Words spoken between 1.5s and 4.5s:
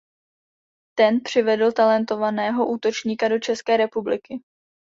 talentovaného útočníka do České republiky.